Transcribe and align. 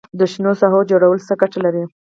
د 0.19 0.21
شنو 0.31 0.51
ساحو 0.59 0.79
جوړول 0.91 1.17
څه 1.27 1.33
ګټه 1.41 1.59
لري؟ 1.65 1.83